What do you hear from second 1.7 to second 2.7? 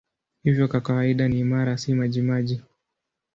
si majimaji.